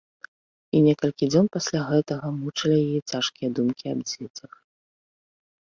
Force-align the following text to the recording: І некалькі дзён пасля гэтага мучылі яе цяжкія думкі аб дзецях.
І 0.77 0.79
некалькі 0.85 1.25
дзён 1.33 1.47
пасля 1.57 1.81
гэтага 1.91 2.27
мучылі 2.39 2.75
яе 2.87 2.99
цяжкія 3.13 3.49
думкі 3.59 3.85
аб 3.93 3.99
дзецях. 4.09 4.51